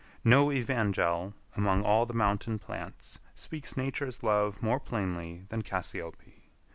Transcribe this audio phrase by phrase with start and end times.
[0.23, 6.49] No evangel among all the mountain plants speaks Nature's love more plainly than cassiope.